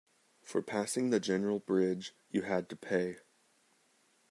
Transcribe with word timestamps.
For 0.41 0.63
passing 0.63 1.11
the 1.11 1.19
general 1.19 1.59
bridge, 1.59 2.15
you 2.31 2.41
had 2.41 2.69
to 2.69 2.75
pay. 2.75 3.17